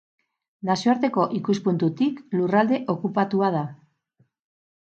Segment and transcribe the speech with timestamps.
[0.69, 3.63] Nazioarteko ikuspuntutik, lurralde okupatua da.